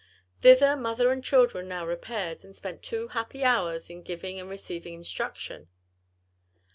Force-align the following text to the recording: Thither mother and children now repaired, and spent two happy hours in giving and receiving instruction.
Thither 0.39 0.75
mother 0.75 1.11
and 1.11 1.23
children 1.23 1.67
now 1.67 1.85
repaired, 1.85 2.43
and 2.43 2.55
spent 2.55 2.81
two 2.81 3.09
happy 3.09 3.43
hours 3.43 3.87
in 3.87 4.01
giving 4.01 4.39
and 4.39 4.49
receiving 4.49 4.95
instruction. 4.95 5.67